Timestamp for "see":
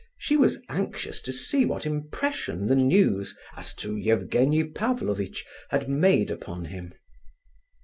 1.31-1.63